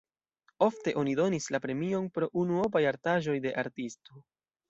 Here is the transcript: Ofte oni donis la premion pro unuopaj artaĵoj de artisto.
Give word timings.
Ofte 0.67 0.93
oni 1.01 1.13
donis 1.19 1.49
la 1.55 1.59
premion 1.65 2.09
pro 2.17 2.31
unuopaj 2.45 2.83
artaĵoj 2.95 3.39
de 3.47 3.55
artisto. 3.65 4.19